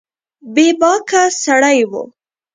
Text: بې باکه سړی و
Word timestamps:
بې 0.53 0.67
باکه 0.79 1.21
سړی 1.43 1.79
و 1.89 1.91